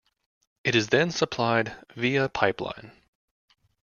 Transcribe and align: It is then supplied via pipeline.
It 0.63 0.73
is 0.73 0.87
then 0.87 1.11
supplied 1.11 1.75
via 1.95 2.27
pipeline. 2.27 2.91